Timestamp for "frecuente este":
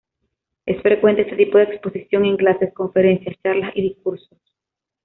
0.81-1.35